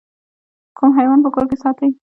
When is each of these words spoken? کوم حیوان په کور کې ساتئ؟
کوم 0.77 0.91
حیوان 0.99 1.19
په 1.23 1.29
کور 1.35 1.45
کې 1.49 1.57
ساتئ؟ 1.63 1.89